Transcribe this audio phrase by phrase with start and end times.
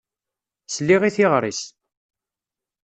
[0.67, 1.61] Sliɣ i teɣṛi-s.